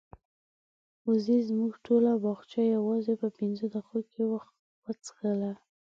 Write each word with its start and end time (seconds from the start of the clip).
وزې 1.07 1.37
زموږ 1.49 1.71
ټوله 1.85 2.11
باغچه 2.23 2.61
یوازې 2.75 3.13
په 3.21 3.27
پنځو 3.37 3.65
دقیقو 3.75 3.99
کې 4.11 4.21
وڅښله. 4.83 5.51